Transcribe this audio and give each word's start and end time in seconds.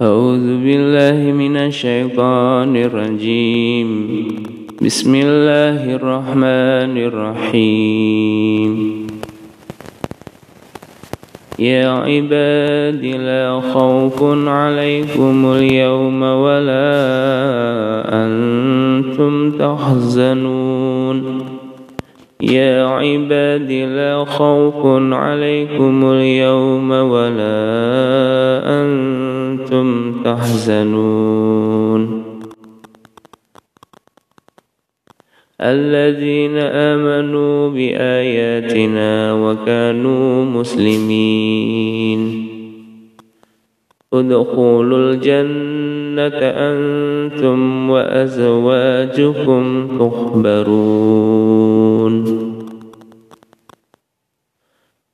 أعوذ 0.00 0.64
بالله 0.64 1.32
من 1.32 1.56
الشيطان 1.56 2.76
الرجيم. 2.76 3.88
بسم 4.80 5.14
الله 5.14 5.94
الرحمن 5.94 6.94
الرحيم. 7.08 8.72
يا 11.58 11.88
عباد 11.88 13.04
لا 13.04 13.60
خوف 13.60 14.22
عليكم 14.48 15.52
اليوم 15.52 16.22
ولا 16.22 16.96
أنتم 18.24 19.52
تحزنون. 19.60 21.18
يا 22.42 22.86
عباد 22.86 23.70
لا 23.72 24.24
خوف 24.24 24.86
عليكم 25.12 26.10
اليوم 26.10 26.90
ولا 26.90 27.60
أنتم 28.80 30.12
تحزنون. 30.24 32.02
الذين 35.60 36.56
آمنوا 36.58 37.68
بآياتنا 37.70 39.32
وكانوا 39.32 40.44
مسلمين. 40.44 41.79
ادخلوا 44.12 44.98
الجنة 44.98 46.40
أنتم 46.42 47.90
وأزواجكم 47.90 49.88
تخبرون 49.98 51.60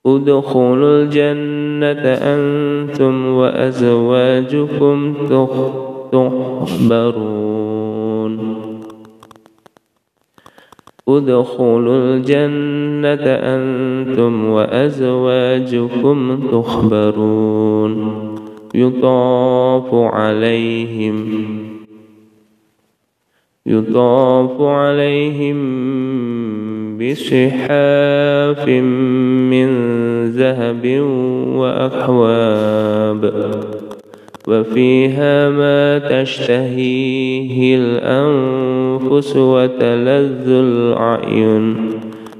ادخلوا 0.05 1.01
الجنة 1.01 2.03
أنتم 2.33 3.27
وأزواجكم 3.27 5.13
تخبرون 6.11 7.47
ادخلوا 11.07 11.97
الجنة 11.97 13.25
أنتم 13.25 14.45
وأزواجكم 14.49 16.17
تخبرون 16.51 18.26
يطاف 18.77 19.93
عليهم 19.93 21.47
يطاف 23.65 24.61
عليهم 24.61 25.57
بصحاف 26.97 28.67
من 29.49 29.69
ذهب 30.29 30.85
وأكواب 31.55 33.21
وفيها 34.47 35.49
ما 35.49 35.99
تشتهيه 35.99 37.75
الأنفس 37.75 39.35
وتلذ 39.35 40.49
الأعين 40.49 41.75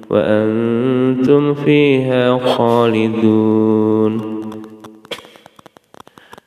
وأنتم 0.09 1.53
فيها 1.53 2.37
خالدون 2.37 3.96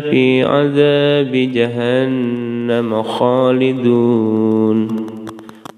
في 0.00 0.42
عذاب 0.42 1.32
جهنم 1.54 3.02
خالدون. 3.02 4.88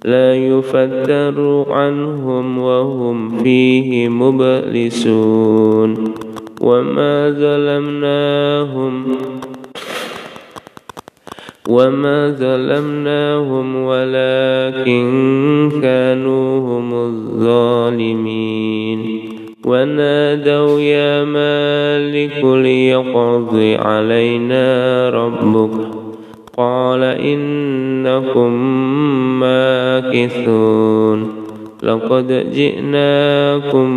لا 0.05 0.35
يفتر 0.35 1.65
عنهم 1.69 2.59
وهم 2.59 3.39
فيه 3.39 4.09
مبلسون. 4.09 6.15
وما 6.61 7.31
ظلمناهم 7.31 9.17
وما 11.69 12.31
ظلمناهم 12.31 13.77
ولكن 13.77 15.05
كانوا 15.83 16.61
هم 16.61 16.95
الظالمين. 16.95 18.65
ونادوا 19.65 20.81
يا 20.81 21.25
ليقضي 22.45 23.77
علينا 23.77 25.11
ربك. 25.11 25.71
قال 26.57 27.03
إنكم 27.03 28.53
ماكثون. 29.41 31.29
لقد 31.83 32.47
جئناكم 32.55 33.89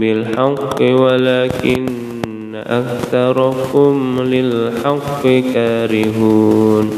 بالحق 0.00 0.82
ولكن 0.82 1.86
أكثركم 2.54 4.16
للحق 4.20 5.22
كارهون. 5.54 6.90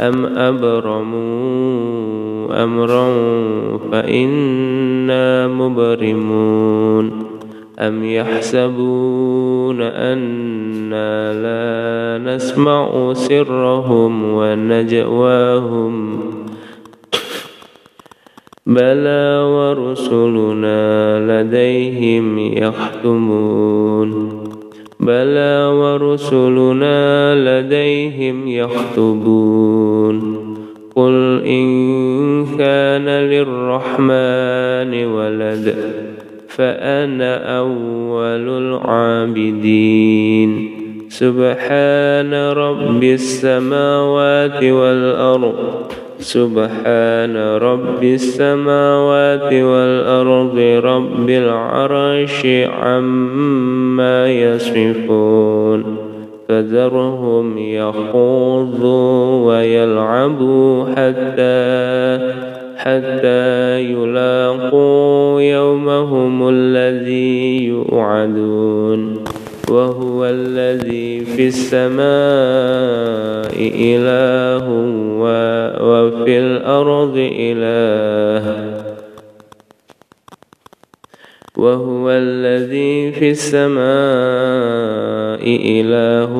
أم 0.00 0.26
أبرموا 0.26 1.66
أمرا 2.64 3.08
فإنا 3.92 5.48
مبرمون. 5.48 7.25
أم 7.78 8.04
يحسبون 8.04 9.80
أنا 9.80 11.32
لا 11.32 12.34
نسمع 12.34 13.12
سرهم 13.12 14.24
ونجواهم 14.24 16.20
بلى 18.66 19.42
ورسلنا 19.44 21.42
لديهم 21.42 22.38
يختمون 22.38 24.42
بلى 25.00 25.66
ورسلنا 25.66 27.34
لديهم 27.34 28.48
يخطبون 28.48 30.46
قل 30.96 31.42
إن 31.46 32.46
كان 32.58 33.08
للرحمن 33.08 35.04
ولد 35.04 36.05
فأنا 36.56 37.58
أول 37.58 38.48
العابدين. 38.48 40.50
سبحان 41.08 42.34
رب 42.34 43.04
السماوات 43.04 44.64
والأرض. 44.64 45.54
سبحان 46.18 47.56
رب 47.56 48.04
السماوات 48.04 49.52
والأرض. 49.52 50.58
رب 50.84 51.30
العرش 51.30 52.46
عما 52.82 54.30
يصفون. 54.30 55.96
فذرهم 56.48 57.58
يخوضوا 57.58 59.46
ويلعبوا 59.46 60.84
حتى 60.84 62.36
حتى 62.76 63.80
يلاقوا 63.80 64.15
يوعدون. 67.76 69.24
وهو 69.70 70.24
الذي 70.24 71.20
في 71.20 71.46
السماء 71.46 71.96
إله 73.74 74.70
وفي 75.80 76.38
الأرض 76.38 77.14
إله. 77.16 78.76
وهو 81.56 82.10
الذي 82.10 83.12
في 83.12 83.30
السماء 83.30 83.80
إله 85.44 86.32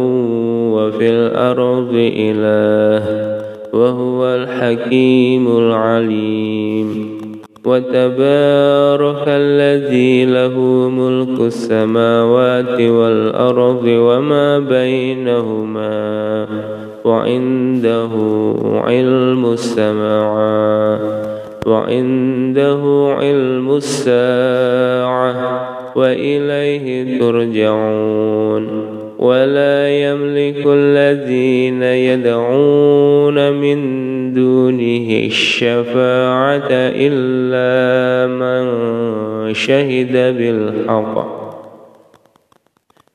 وفي 0.73 1.09
الأرض 1.11 1.93
إله. 1.95 3.37
وهو 3.73 4.35
الحكيم 4.35 5.59
العليم. 5.59 7.16
وتبارك 7.67 9.25
الذي 9.27 10.25
له 10.25 10.61
ملك 10.89 11.41
السماوات 11.41 12.81
والأرض 12.81 13.85
وما 13.87 14.59
بينهما 14.59 16.47
وعنده 17.05 18.11
علم 18.85 19.53
السماوات 19.53 21.01
وعنده 21.67 23.15
علم 23.19 23.77
الساعة 23.77 25.35
وإليه 25.97 27.19
ترجعون 27.19 28.67
ولا 29.19 29.89
يملك 29.89 30.67
الذين 30.67 31.83
يدعون 31.83 33.53
من 33.53 33.96
دونه 35.07 35.27
الشفاعة 35.27 36.69
إلا 36.71 38.27
من 38.27 39.55
شهد 39.55 40.13
بالحق. 40.13 41.17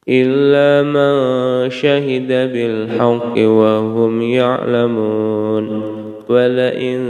إلا 0.10 0.84
من 0.88 1.70
شهد 1.70 2.28
بالحق 2.28 3.34
وهم 3.38 4.22
يعلمون. 4.22 5.82
ولئن 6.30 7.02